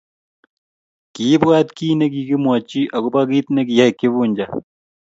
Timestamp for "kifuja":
3.99-4.45